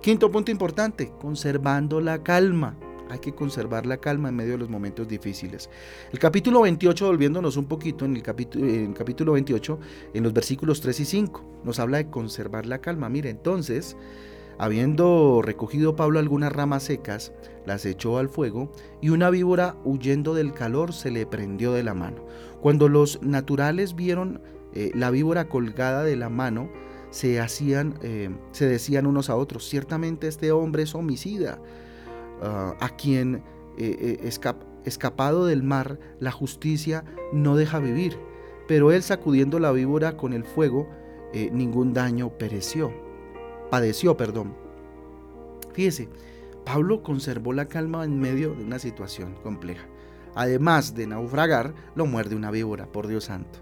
Quinto 0.00 0.30
punto 0.30 0.50
importante, 0.50 1.12
conservando 1.18 2.00
la 2.00 2.22
calma. 2.22 2.76
Hay 3.08 3.20
que 3.20 3.34
conservar 3.34 3.86
la 3.86 3.98
calma 3.98 4.30
en 4.30 4.36
medio 4.36 4.52
de 4.52 4.58
los 4.58 4.68
momentos 4.68 5.06
difíciles. 5.06 5.70
El 6.12 6.18
capítulo 6.18 6.62
28, 6.62 7.06
volviéndonos 7.06 7.56
un 7.56 7.66
poquito 7.66 8.04
en 8.04 8.16
el 8.16 8.22
capítulo, 8.22 8.66
en 8.66 8.86
el 8.86 8.94
capítulo 8.94 9.32
28, 9.32 9.78
en 10.14 10.22
los 10.24 10.32
versículos 10.32 10.80
3 10.80 11.00
y 11.00 11.04
5, 11.04 11.44
nos 11.64 11.78
habla 11.78 11.98
de 11.98 12.10
conservar 12.10 12.66
la 12.66 12.80
calma. 12.80 13.08
Mire, 13.08 13.30
entonces, 13.30 13.96
Habiendo 14.58 15.42
recogido 15.42 15.96
Pablo 15.96 16.18
algunas 16.18 16.50
ramas 16.50 16.84
secas, 16.84 17.32
las 17.66 17.84
echó 17.84 18.18
al 18.18 18.30
fuego 18.30 18.72
y 19.02 19.10
una 19.10 19.28
víbora 19.28 19.76
huyendo 19.84 20.34
del 20.34 20.52
calor 20.52 20.94
se 20.94 21.10
le 21.10 21.26
prendió 21.26 21.72
de 21.72 21.82
la 21.82 21.92
mano. 21.92 22.24
Cuando 22.60 22.88
los 22.88 23.20
naturales 23.22 23.94
vieron 23.94 24.40
eh, 24.72 24.92
la 24.94 25.10
víbora 25.10 25.48
colgada 25.48 26.04
de 26.04 26.16
la 26.16 26.30
mano, 26.30 26.70
se, 27.10 27.38
hacían, 27.38 27.98
eh, 28.02 28.30
se 28.52 28.66
decían 28.66 29.06
unos 29.06 29.28
a 29.28 29.36
otros, 29.36 29.68
ciertamente 29.68 30.26
este 30.26 30.50
hombre 30.52 30.84
es 30.84 30.94
homicida, 30.94 31.60
ah, 32.42 32.74
a 32.80 32.88
quien 32.96 33.42
eh, 33.76 34.30
escapado 34.84 35.44
del 35.44 35.62
mar 35.62 35.98
la 36.18 36.32
justicia 36.32 37.04
no 37.32 37.56
deja 37.56 37.78
vivir, 37.78 38.18
pero 38.66 38.90
él 38.90 39.02
sacudiendo 39.02 39.58
la 39.58 39.70
víbora 39.72 40.16
con 40.16 40.32
el 40.32 40.44
fuego, 40.44 40.88
ningún 41.52 41.92
daño 41.92 42.30
pereció 42.38 43.05
padeció, 43.70 44.16
perdón. 44.16 44.54
Fíjese, 45.72 46.08
Pablo 46.64 47.02
conservó 47.02 47.52
la 47.52 47.66
calma 47.66 48.04
en 48.04 48.18
medio 48.18 48.54
de 48.54 48.64
una 48.64 48.78
situación 48.78 49.34
compleja. 49.42 49.86
Además 50.34 50.94
de 50.94 51.06
naufragar, 51.06 51.74
lo 51.94 52.06
muerde 52.06 52.36
una 52.36 52.50
víbora, 52.50 52.86
por 52.86 53.06
Dios 53.06 53.24
santo. 53.24 53.60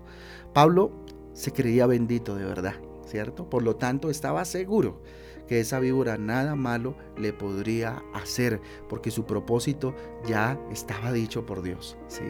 Pablo 0.53 0.93
se 1.33 1.53
creía 1.53 1.87
bendito 1.87 2.35
de 2.35 2.45
verdad, 2.45 2.75
¿cierto? 3.07 3.49
Por 3.49 3.63
lo 3.63 3.77
tanto, 3.77 4.11
estaba 4.11 4.45
seguro 4.45 5.03
que 5.47 5.61
esa 5.61 5.81
víbora 5.81 6.19
nada 6.19 6.55
malo 6.55 6.97
le 7.17 7.33
podría 7.33 8.03
hacer, 8.15 8.61
porque 8.89 9.11
su 9.11 9.25
propósito 9.25 9.95
ya 10.27 10.59
estaba 10.71 11.13
dicho 11.13 11.47
por 11.47 11.63
Dios, 11.63 11.97
¿sí? 12.09 12.25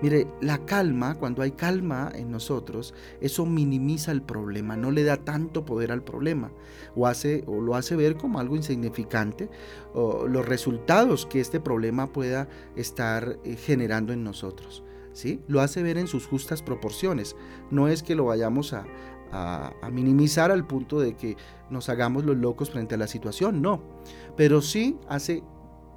Mire, 0.00 0.28
la 0.40 0.64
calma, 0.64 1.16
cuando 1.16 1.42
hay 1.42 1.50
calma 1.50 2.12
en 2.14 2.30
nosotros, 2.30 2.94
eso 3.20 3.44
minimiza 3.46 4.12
el 4.12 4.22
problema, 4.22 4.76
no 4.76 4.92
le 4.92 5.02
da 5.02 5.16
tanto 5.16 5.64
poder 5.64 5.90
al 5.90 6.04
problema, 6.04 6.52
o, 6.94 7.08
hace, 7.08 7.42
o 7.48 7.60
lo 7.60 7.74
hace 7.74 7.96
ver 7.96 8.16
como 8.16 8.38
algo 8.38 8.54
insignificante, 8.54 9.50
o 9.94 10.28
los 10.28 10.46
resultados 10.46 11.26
que 11.26 11.40
este 11.40 11.58
problema 11.58 12.12
pueda 12.12 12.48
estar 12.76 13.40
eh, 13.44 13.56
generando 13.56 14.12
en 14.12 14.22
nosotros. 14.22 14.84
¿Sí? 15.14 15.40
Lo 15.48 15.60
hace 15.62 15.82
ver 15.82 15.98
en 15.98 16.06
sus 16.06 16.28
justas 16.28 16.62
proporciones. 16.62 17.34
No 17.72 17.88
es 17.88 18.04
que 18.04 18.14
lo 18.14 18.26
vayamos 18.26 18.72
a, 18.72 18.86
minimizar 19.90 20.50
al 20.50 20.66
punto 20.66 21.00
de 21.00 21.14
que 21.14 21.36
nos 21.70 21.88
hagamos 21.88 22.24
los 22.24 22.36
locos 22.36 22.70
frente 22.70 22.94
a 22.94 22.98
la 22.98 23.06
situación, 23.06 23.60
no. 23.62 23.82
Pero 24.36 24.62
sí 24.62 24.96
hace 25.08 25.42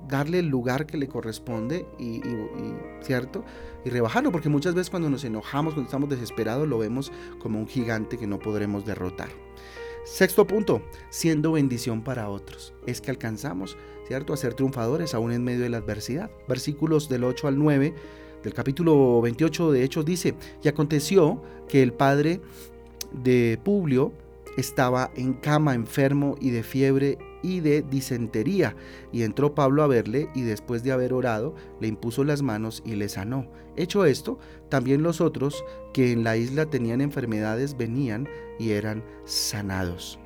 darle 0.07 0.39
el 0.39 0.47
lugar 0.47 0.85
que 0.85 0.97
le 0.97 1.07
corresponde 1.07 1.85
y, 1.99 2.21
cierto 3.01 3.43
y 3.85 3.89
rebajarlo 3.89 4.31
porque 4.31 4.49
muchas 4.49 4.73
veces 4.73 4.89
cuando 4.89 5.09
nos 5.09 5.23
enojamos 5.23 5.73
cuando 5.73 5.87
estamos 5.87 6.09
desesperados 6.09 6.67
lo 6.67 6.77
vemos 6.77 7.11
como 7.39 7.59
un 7.59 7.67
gigante 7.67 8.17
que 8.17 8.27
no 8.27 8.39
podremos 8.39 8.85
derrotar. 8.85 9.29
Sexto 10.03 10.47
punto 10.47 10.81
siendo 11.09 11.51
bendición 11.51 12.03
para 12.03 12.29
otros. 12.29 12.73
Es 12.87 13.01
que 13.01 13.11
alcanzamos 13.11 13.77
cierto 14.07 14.33
a 14.33 14.37
ser 14.37 14.55
triunfadores 14.55 15.13
aún 15.13 15.31
en 15.31 15.43
medio 15.43 15.61
de 15.61 15.69
la 15.69 15.77
adversidad. 15.77 16.31
Versículos 16.47 17.07
del 17.07 17.23
8 17.23 17.47
al 17.47 17.59
9 17.59 17.93
del 18.43 18.53
capítulo 18.53 19.21
28 19.21 19.71
de 19.71 19.83
Hechos 19.83 20.05
dice 20.05 20.33
y 20.63 20.67
aconteció 20.67 21.43
que 21.67 21.83
el 21.83 21.93
padre 21.93 22.41
de 23.11 23.59
Publio 23.63 24.13
estaba 24.57 25.11
en 25.15 25.33
cama 25.33 25.73
enfermo 25.73 26.35
y 26.39 26.49
de 26.49 26.63
fiebre 26.63 27.17
y 27.41 27.59
de 27.59 27.81
disentería. 27.81 28.75
Y 29.11 29.23
entró 29.23 29.55
Pablo 29.55 29.83
a 29.83 29.87
verle 29.87 30.29
y 30.35 30.41
después 30.41 30.83
de 30.83 30.91
haber 30.91 31.13
orado, 31.13 31.55
le 31.79 31.87
impuso 31.87 32.23
las 32.23 32.41
manos 32.41 32.83
y 32.85 32.95
le 32.95 33.09
sanó. 33.09 33.47
Hecho 33.77 34.05
esto, 34.05 34.37
también 34.69 35.03
los 35.03 35.21
otros 35.21 35.63
que 35.93 36.11
en 36.11 36.23
la 36.23 36.37
isla 36.37 36.65
tenían 36.65 37.01
enfermedades 37.01 37.77
venían 37.77 38.27
y 38.61 38.73
eran 38.73 39.03
sanados. 39.25 40.19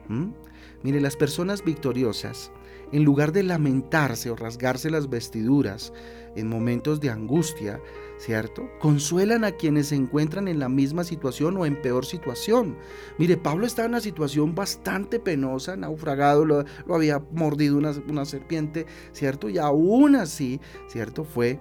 Mire, 0.84 1.00
las 1.00 1.15
personas 1.15 1.63
victoriosas, 1.63 2.51
en 2.92 3.06
lugar 3.06 3.32
de 3.32 3.44
lamentarse 3.44 4.30
o 4.30 4.36
rasgarse 4.36 4.89
las 4.89 5.10
vestiduras 5.10 5.94
en 6.36 6.50
momentos 6.50 7.00
de 7.00 7.10
angustia, 7.10 7.80
¿cierto? 8.18 8.70
Consuelan 8.80 9.46
a 9.46 9.54
quienes 9.54 9.88
se 9.88 9.96
encuentran 9.96 10.50
en 10.50 10.60
la 10.60 10.68
misma 10.68 11.06
situación 11.06 11.56
o 11.56 11.65
en 11.65 11.82
peor 11.82 12.06
situación. 12.06 12.75
Mire, 13.18 13.38
Pablo 13.38 13.65
estaba 13.65 13.86
en 13.86 13.94
una 13.94 14.01
situación 14.01 14.54
bastante 14.54 15.18
penosa, 15.22 15.77
naufragado, 15.77 16.44
lo, 16.44 16.65
había 16.94 17.24
mordido 17.32 17.77
una, 17.77 17.92
una, 18.10 18.25
serpiente, 18.25 18.86
¿cierto? 19.13 19.48
Y 19.48 19.60
aún 19.60 20.18
así, 20.18 20.60
¿cierto? 20.89 21.24
Fue 21.24 21.58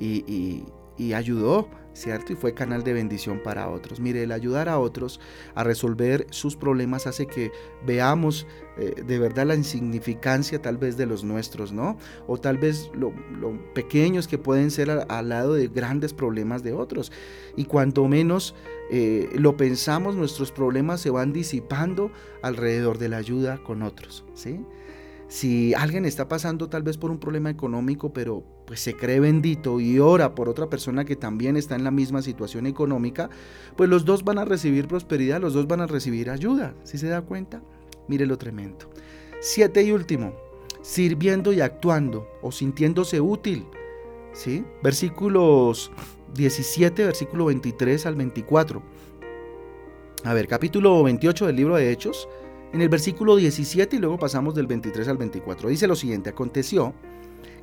y, 0.00 0.64
y 0.96 1.12
ayudó 1.12 1.68
¿cierto? 1.98 2.32
Y 2.32 2.36
fue 2.36 2.54
canal 2.54 2.84
de 2.84 2.92
bendición 2.92 3.40
para 3.42 3.68
otros. 3.68 4.00
Mire, 4.00 4.22
el 4.22 4.32
ayudar 4.32 4.68
a 4.68 4.78
otros 4.78 5.20
a 5.54 5.64
resolver 5.64 6.26
sus 6.30 6.56
problemas 6.56 7.06
hace 7.06 7.26
que 7.26 7.50
veamos 7.84 8.46
eh, 8.78 9.02
de 9.04 9.18
verdad 9.18 9.46
la 9.46 9.54
insignificancia 9.54 10.62
tal 10.62 10.78
vez 10.78 10.96
de 10.96 11.06
los 11.06 11.24
nuestros, 11.24 11.72
¿no? 11.72 11.98
O 12.26 12.38
tal 12.38 12.58
vez 12.58 12.90
lo, 12.94 13.12
pequeños 13.74 14.28
que 14.28 14.38
pueden 14.38 14.70
ser 14.70 14.90
al, 14.90 15.28
lado 15.28 15.54
de 15.54 15.68
grandes 15.68 16.12
problemas 16.14 16.62
de 16.62 16.72
otros. 16.72 17.12
Y 17.56 17.64
cuanto 17.64 18.06
menos 18.06 18.54
eh, 18.90 19.28
lo 19.34 19.56
pensamos, 19.56 20.14
nuestros 20.14 20.52
problemas 20.52 21.00
se 21.00 21.10
van 21.10 21.32
disipando 21.32 22.10
alrededor 22.42 22.98
de 22.98 23.08
la 23.08 23.16
ayuda 23.16 23.58
con 23.58 23.82
otros, 23.82 24.24
¿sí? 24.34 24.60
Si 25.28 25.74
alguien 25.74 26.06
está 26.06 26.26
pasando 26.26 26.70
tal 26.70 26.82
vez 26.82 26.96
por 26.96 27.10
un 27.10 27.18
problema 27.18 27.50
económico, 27.50 28.14
pero 28.14 28.42
pues 28.66 28.80
se 28.80 28.94
cree 28.94 29.20
bendito 29.20 29.78
y 29.78 29.98
ora 29.98 30.34
por 30.34 30.48
otra 30.48 30.70
persona 30.70 31.04
que 31.04 31.16
también 31.16 31.58
está 31.58 31.74
en 31.74 31.84
la 31.84 31.90
misma 31.90 32.22
situación 32.22 32.66
económica, 32.66 33.28
pues 33.76 33.90
los 33.90 34.06
dos 34.06 34.24
van 34.24 34.38
a 34.38 34.46
recibir 34.46 34.88
prosperidad, 34.88 35.40
los 35.40 35.52
dos 35.52 35.66
van 35.66 35.82
a 35.82 35.86
recibir 35.86 36.30
ayuda. 36.30 36.74
¿Sí 36.82 36.96
se 36.96 37.08
da 37.08 37.20
cuenta? 37.20 37.62
Mire 38.08 38.24
lo 38.24 38.38
tremendo. 38.38 38.90
Siete 39.40 39.82
y 39.82 39.92
último, 39.92 40.32
sirviendo 40.80 41.52
y 41.52 41.60
actuando 41.60 42.26
o 42.40 42.50
sintiéndose 42.50 43.20
útil. 43.20 43.66
¿Sí? 44.32 44.64
Versículos 44.82 45.92
17, 46.34 47.04
versículo 47.04 47.44
23 47.46 48.06
al 48.06 48.16
24. 48.16 48.82
A 50.24 50.32
ver, 50.32 50.48
capítulo 50.48 51.02
28 51.02 51.46
del 51.46 51.56
libro 51.56 51.76
de 51.76 51.92
Hechos 51.92 52.28
en 52.72 52.82
el 52.82 52.88
versículo 52.88 53.36
17 53.36 53.96
y 53.96 53.98
luego 53.98 54.18
pasamos 54.18 54.54
del 54.54 54.66
23 54.66 55.08
al 55.08 55.16
24. 55.16 55.68
Dice 55.68 55.86
lo 55.86 55.96
siguiente, 55.96 56.30
aconteció 56.30 56.94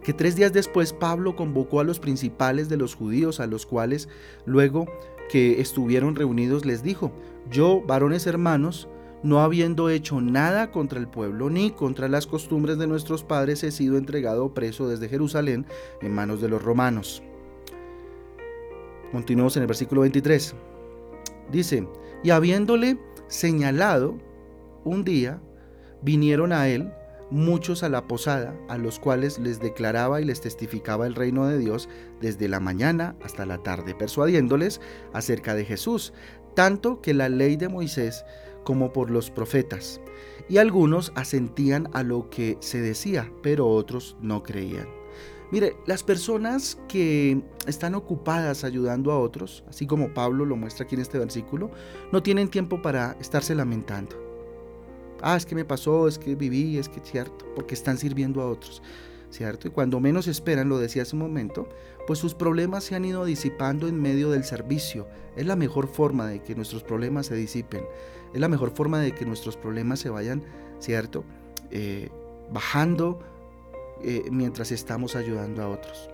que 0.03 0.13
tres 0.13 0.35
días 0.35 0.53
después 0.53 0.93
Pablo 0.93 1.35
convocó 1.35 1.79
a 1.79 1.83
los 1.83 1.99
principales 1.99 2.69
de 2.69 2.77
los 2.77 2.95
judíos, 2.95 3.39
a 3.39 3.47
los 3.47 3.65
cuales 3.65 4.07
luego 4.45 4.85
que 5.29 5.59
estuvieron 5.59 6.15
reunidos 6.15 6.65
les 6.65 6.83
dijo, 6.83 7.11
yo, 7.49 7.81
varones 7.81 8.27
hermanos, 8.27 8.87
no 9.23 9.39
habiendo 9.39 9.89
hecho 9.89 10.21
nada 10.21 10.71
contra 10.71 10.99
el 10.99 11.07
pueblo 11.07 11.49
ni 11.49 11.71
contra 11.71 12.07
las 12.07 12.27
costumbres 12.27 12.77
de 12.77 12.85
nuestros 12.85 13.23
padres, 13.23 13.63
he 13.63 13.71
sido 13.71 13.97
entregado 13.97 14.53
preso 14.53 14.87
desde 14.87 15.09
Jerusalén 15.09 15.65
en 16.01 16.13
manos 16.13 16.41
de 16.41 16.49
los 16.49 16.61
romanos. 16.61 17.23
Continuamos 19.11 19.55
en 19.57 19.63
el 19.63 19.67
versículo 19.67 20.01
23. 20.01 20.53
Dice, 21.51 21.87
y 22.23 22.29
habiéndole 22.29 22.99
señalado 23.27 24.17
un 24.85 25.03
día 25.03 25.41
vinieron 26.01 26.53
a 26.53 26.69
él 26.69 26.89
muchos 27.31 27.83
a 27.83 27.89
la 27.89 28.07
posada, 28.07 28.55
a 28.69 28.77
los 28.77 28.99
cuales 28.99 29.39
les 29.39 29.59
declaraba 29.59 30.21
y 30.21 30.25
les 30.25 30.41
testificaba 30.41 31.07
el 31.07 31.15
reino 31.15 31.47
de 31.47 31.57
Dios 31.57 31.89
desde 32.21 32.47
la 32.47 32.59
mañana 32.59 33.15
hasta 33.23 33.45
la 33.45 33.57
tarde, 33.57 33.95
persuadiéndoles 33.95 34.79
acerca 35.13 35.55
de 35.55 35.65
Jesús, 35.65 36.13
tanto 36.53 37.01
que 37.01 37.13
la 37.13 37.29
ley 37.29 37.57
de 37.57 37.67
Moisés 37.67 38.23
como 38.63 38.93
por 38.93 39.09
los 39.09 39.29
profetas. 39.31 39.99
Y 40.47 40.57
algunos 40.57 41.11
asentían 41.15 41.89
a 41.93 42.03
lo 42.03 42.29
que 42.29 42.57
se 42.61 42.79
decía, 42.79 43.31
pero 43.41 43.67
otros 43.67 44.15
no 44.21 44.43
creían. 44.43 44.87
Mire, 45.51 45.75
las 45.85 46.03
personas 46.03 46.79
que 46.87 47.41
están 47.67 47.95
ocupadas 47.95 48.63
ayudando 48.63 49.11
a 49.11 49.19
otros, 49.19 49.63
así 49.69 49.85
como 49.85 50.13
Pablo 50.13 50.45
lo 50.45 50.55
muestra 50.55 50.85
aquí 50.85 50.95
en 50.95 51.01
este 51.01 51.19
versículo, 51.19 51.71
no 52.11 52.23
tienen 52.23 52.49
tiempo 52.49 52.81
para 52.81 53.15
estarse 53.19 53.53
lamentando 53.55 54.24
ah, 55.21 55.35
es 55.35 55.45
que 55.45 55.55
me 55.55 55.65
pasó, 55.65 56.07
es 56.07 56.17
que 56.17 56.35
viví, 56.35 56.77
es 56.77 56.89
que 56.89 56.99
es 56.99 57.09
cierto, 57.09 57.45
porque 57.55 57.73
están 57.73 57.97
sirviendo 57.97 58.41
a 58.41 58.49
otros, 58.49 58.81
¿cierto? 59.29 59.67
Y 59.67 59.71
cuando 59.71 59.99
menos 59.99 60.27
esperan, 60.27 60.69
lo 60.69 60.77
decía 60.77 61.03
hace 61.03 61.15
un 61.15 61.21
momento, 61.21 61.67
pues 62.07 62.19
sus 62.19 62.33
problemas 62.33 62.83
se 62.83 62.95
han 62.95 63.05
ido 63.05 63.25
disipando 63.25 63.87
en 63.87 64.01
medio 64.01 64.29
del 64.29 64.43
servicio. 64.43 65.07
Es 65.35 65.45
la 65.45 65.55
mejor 65.55 65.87
forma 65.87 66.27
de 66.27 66.41
que 66.41 66.55
nuestros 66.55 66.83
problemas 66.83 67.27
se 67.27 67.35
disipen, 67.35 67.83
es 68.33 68.39
la 68.39 68.47
mejor 68.47 68.71
forma 68.71 68.99
de 68.99 69.13
que 69.13 69.25
nuestros 69.25 69.57
problemas 69.57 69.99
se 69.99 70.09
vayan, 70.09 70.43
¿cierto? 70.79 71.23
Eh, 71.71 72.09
bajando 72.51 73.19
eh, 74.03 74.23
mientras 74.31 74.71
estamos 74.71 75.15
ayudando 75.15 75.63
a 75.63 75.69
otros. 75.69 76.09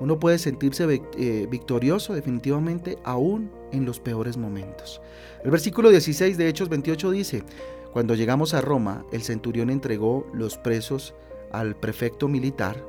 Uno 0.00 0.18
puede 0.18 0.38
sentirse 0.38 1.02
eh, 1.16 1.46
victorioso 1.48 2.14
definitivamente 2.14 2.98
aún 3.04 3.50
en 3.72 3.84
los 3.84 4.00
peores 4.00 4.36
momentos. 4.36 5.00
El 5.44 5.50
versículo 5.50 5.90
16 5.90 6.36
de 6.36 6.48
Hechos 6.48 6.68
28 6.68 7.10
dice, 7.12 7.42
cuando 7.94 8.16
llegamos 8.16 8.54
a 8.54 8.60
Roma, 8.60 9.06
el 9.12 9.22
centurión 9.22 9.70
entregó 9.70 10.26
los 10.34 10.58
presos 10.58 11.14
al 11.52 11.76
prefecto 11.76 12.26
militar, 12.26 12.84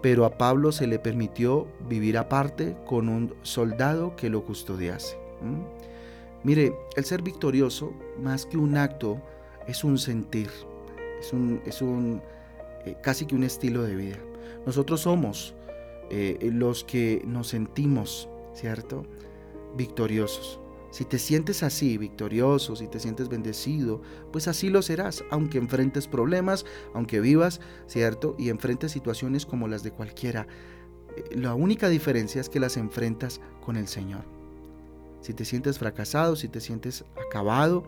pero 0.00 0.24
a 0.24 0.38
Pablo 0.38 0.70
se 0.70 0.86
le 0.86 1.00
permitió 1.00 1.66
vivir 1.88 2.16
aparte 2.16 2.76
con 2.86 3.08
un 3.08 3.34
soldado 3.42 4.14
que 4.14 4.30
lo 4.30 4.44
custodiase. 4.44 5.18
Mire, 6.44 6.72
el 6.94 7.04
ser 7.04 7.22
victorioso, 7.22 7.92
más 8.22 8.46
que 8.46 8.56
un 8.56 8.76
acto, 8.76 9.20
es 9.66 9.82
un 9.82 9.98
sentir, 9.98 10.50
es 11.18 11.32
un, 11.32 11.60
es 11.66 11.82
un 11.82 12.22
eh, 12.84 12.94
casi 13.02 13.26
que 13.26 13.34
un 13.34 13.42
estilo 13.42 13.82
de 13.82 13.96
vida. 13.96 14.18
Nosotros 14.66 15.00
somos 15.00 15.52
eh, 16.10 16.38
los 16.52 16.84
que 16.84 17.22
nos 17.26 17.48
sentimos, 17.48 18.28
¿cierto? 18.52 19.04
Victoriosos. 19.76 20.60
Si 20.94 21.04
te 21.04 21.18
sientes 21.18 21.64
así, 21.64 21.98
victorioso, 21.98 22.76
si 22.76 22.86
te 22.86 23.00
sientes 23.00 23.28
bendecido, 23.28 24.00
pues 24.30 24.46
así 24.46 24.68
lo 24.68 24.80
serás, 24.80 25.24
aunque 25.28 25.58
enfrentes 25.58 26.06
problemas, 26.06 26.64
aunque 26.94 27.18
vivas, 27.18 27.60
¿cierto? 27.88 28.36
Y 28.38 28.48
enfrentes 28.48 28.92
situaciones 28.92 29.44
como 29.44 29.66
las 29.66 29.82
de 29.82 29.90
cualquiera. 29.90 30.46
Eh, 31.16 31.34
la 31.34 31.56
única 31.56 31.88
diferencia 31.88 32.40
es 32.40 32.48
que 32.48 32.60
las 32.60 32.76
enfrentas 32.76 33.40
con 33.60 33.74
el 33.74 33.88
Señor. 33.88 34.22
Si 35.20 35.34
te 35.34 35.44
sientes 35.44 35.80
fracasado, 35.80 36.36
si 36.36 36.46
te 36.46 36.60
sientes 36.60 37.04
acabado, 37.26 37.82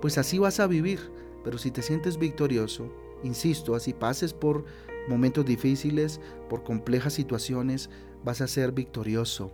pues 0.00 0.16
así 0.16 0.38
vas 0.38 0.58
a 0.58 0.66
vivir. 0.66 0.98
Pero 1.44 1.58
si 1.58 1.70
te 1.70 1.82
sientes 1.82 2.16
victorioso, 2.16 2.90
insisto, 3.22 3.74
así 3.74 3.92
pases 3.92 4.32
por 4.32 4.64
momentos 5.08 5.44
difíciles, 5.44 6.22
por 6.48 6.64
complejas 6.64 7.12
situaciones, 7.12 7.90
vas 8.24 8.40
a 8.40 8.48
ser 8.48 8.72
victorioso 8.72 9.52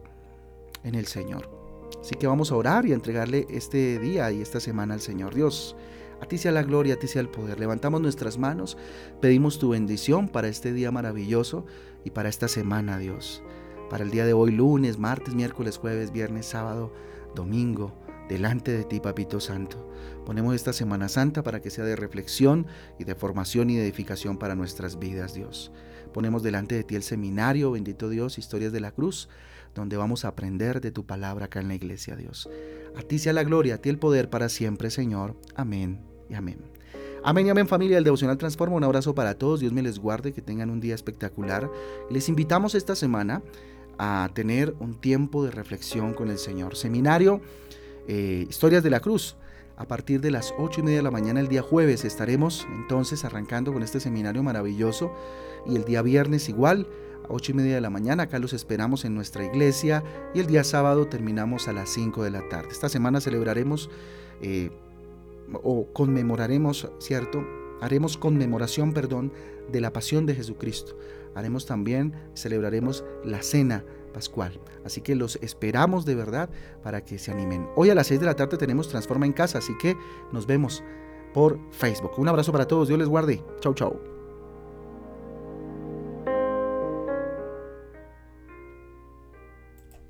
en 0.85 0.95
el 0.95 1.09
Señor. 1.09 1.62
Así 2.03 2.17
que 2.17 2.27
vamos 2.27 2.51
a 2.51 2.57
orar 2.57 2.85
y 2.85 2.91
a 2.91 2.97
entregarle 2.97 3.47
este 3.49 4.01
día 4.01 4.31
y 4.33 4.43
esta 4.43 4.59
semana 4.59 4.95
al 4.95 5.01
Señor 5.01 5.35
Dios. 5.37 5.77
A 6.21 6.27
ti 6.27 6.37
sea 6.37 6.51
la 6.51 6.65
gloria, 6.65 6.95
a 6.95 6.99
ti 6.99 7.07
sea 7.07 7.23
el 7.23 7.29
poder. 7.29 7.61
Levantamos 7.61 8.01
nuestras 8.01 8.39
manos, 8.39 8.77
pedimos 9.21 9.61
tu 9.61 9.69
bendición 9.69 10.29
para 10.29 10.49
este 10.49 10.73
día 10.73 10.91
maravilloso 10.91 11.65
y 12.05 12.11
para 12.11 12.29
esta 12.29 12.49
semana, 12.49 12.99
Dios. 12.99 13.45
Para 13.89 14.03
el 14.03 14.11
día 14.11 14.27
de 14.27 14.33
hoy, 14.33 14.51
lunes, 14.51 14.99
martes, 14.99 15.35
miércoles, 15.37 15.79
jueves, 15.79 16.11
viernes, 16.11 16.47
sábado, 16.47 16.93
domingo, 17.37 17.95
delante 18.29 18.73
de 18.73 18.83
ti, 18.83 18.99
Papito 18.99 19.39
Santo. 19.39 19.89
Ponemos 20.27 20.57
esta 20.57 20.73
Semana 20.73 21.09
Santa 21.09 21.45
para 21.45 21.61
que 21.61 21.71
sea 21.71 21.85
de 21.85 21.95
reflexión 21.95 22.67
y 22.99 23.05
de 23.05 23.15
formación 23.15 23.71
y 23.71 23.77
de 23.77 23.85
edificación 23.85 24.39
para 24.39 24.57
nuestras 24.57 24.99
vidas, 24.99 25.35
Dios. 25.35 25.71
Ponemos 26.13 26.43
delante 26.43 26.75
de 26.75 26.85
ti 26.85 26.97
el 26.97 27.03
seminario, 27.05 27.71
bendito 27.71 28.09
Dios, 28.09 28.39
Historias 28.39 28.73
de 28.73 28.81
la 28.81 28.93
Cruz, 28.93 29.29
donde 29.75 29.97
vamos 29.97 30.25
a 30.25 30.29
aprender 30.29 30.81
de 30.81 30.91
tu 30.91 31.07
palabra 31.07 31.47
acá 31.47 31.61
en 31.61 31.69
la 31.69 31.75
iglesia, 31.75 32.17
Dios. 32.17 32.49
A 32.97 33.03
ti 33.03 33.19
sea 33.19 33.33
la 33.33 33.45
gloria, 33.45 33.77
a 33.77 33.79
ti 33.79 33.89
el 33.89 33.99
poder 33.99 34.31
para 34.31 34.49
siempre, 34.49 34.91
Señor. 34.91 35.35
Amén 35.55 36.13
amén. 36.35 36.59
Amén 37.25 37.47
y 37.47 37.51
amén 37.51 37.69
familia 37.69 37.97
del 37.97 38.05
Devocional 38.05 38.37
Transforma. 38.37 38.77
Un 38.77 38.85
abrazo 38.85 39.15
para 39.15 39.35
todos. 39.35 39.61
Dios 39.61 39.73
me 39.73 39.83
les 39.83 39.99
guarde, 39.99 40.33
que 40.33 40.43
tengan 40.43 40.71
un 40.71 40.81
día 40.81 40.95
espectacular. 40.95 41.71
Les 42.11 42.29
invitamos 42.29 42.75
esta 42.75 42.97
semana 42.97 43.43
a 43.99 44.31
tener 44.35 44.75
un 44.81 45.01
tiempo 45.01 45.45
de 45.45 45.51
reflexión 45.51 46.15
con 46.15 46.31
el 46.31 46.39
Señor. 46.39 46.77
Seminario 46.77 47.41
eh, 48.09 48.47
Historias 48.49 48.83
de 48.83 48.91
la 48.91 49.01
Cruz. 49.01 49.37
A 49.77 49.87
partir 49.87 50.21
de 50.21 50.31
las 50.31 50.53
8 50.59 50.81
y 50.81 50.83
media 50.83 50.99
de 50.99 51.03
la 51.03 51.11
mañana 51.11 51.41
el 51.41 51.49
día 51.49 51.63
jueves 51.63 52.05
estaremos 52.05 52.67
entonces 52.75 53.25
arrancando 53.25 53.73
con 53.73 53.83
este 53.83 54.01
seminario 54.01 54.43
maravilloso. 54.43 55.13
Y 55.67 55.77
el 55.77 55.85
día 55.85 56.03
viernes 56.03 56.49
igual, 56.49 56.89
a 57.25 57.33
8 57.33 57.53
y 57.53 57.55
media 57.55 57.75
de 57.75 57.81
la 57.81 57.91
mañana. 57.91 58.25
Acá 58.25 58.39
los 58.39 58.53
esperamos 58.53 59.05
en 59.05 59.15
nuestra 59.15 59.45
iglesia. 59.45 60.03
Y 60.35 60.41
el 60.41 60.47
día 60.47 60.65
sábado 60.65 61.07
terminamos 61.07 61.69
a 61.69 61.73
las 61.73 61.91
5 61.91 62.25
de 62.25 62.31
la 62.31 62.49
tarde. 62.49 62.69
Esta 62.71 62.89
semana 62.89 63.21
celebraremos... 63.21 63.91
Eh, 64.41 64.71
o 65.63 65.87
conmemoraremos, 65.93 66.91
¿cierto? 66.99 67.45
Haremos 67.81 68.17
conmemoración, 68.17 68.93
perdón, 68.93 69.33
de 69.71 69.81
la 69.81 69.93
pasión 69.93 70.27
de 70.27 70.35
Jesucristo. 70.35 70.97
Haremos 71.35 71.67
también, 71.67 72.15
celebraremos 72.35 73.05
la 73.25 73.43
cena 73.43 73.85
pascual. 74.13 74.61
Así 74.85 75.01
que 75.01 75.15
los 75.15 75.37
esperamos 75.37 76.05
de 76.05 76.15
verdad 76.15 76.51
para 76.83 77.05
que 77.05 77.19
se 77.19 77.33
animen. 77.33 77.67
Hoy 77.75 77.91
a 77.91 77.95
las 77.95 78.09
6 78.09 78.21
de 78.21 78.27
la 78.27 78.37
tarde 78.37 78.57
tenemos 78.57 78.89
Transforma 78.89 79.27
en 79.27 79.33
Casa, 79.33 79.59
así 79.59 79.77
que 79.79 79.97
nos 80.33 80.47
vemos 80.47 80.83
por 81.33 81.59
Facebook. 81.71 82.13
Un 82.19 82.29
abrazo 82.29 82.53
para 82.53 82.67
todos, 82.67 82.89
Dios 82.89 82.99
les 82.99 83.09
guarde. 83.09 83.43
Chau, 83.61 83.75
chau. 83.75 84.12